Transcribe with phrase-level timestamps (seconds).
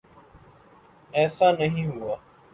[1.13, 2.15] ایسا نہیں ہوا۔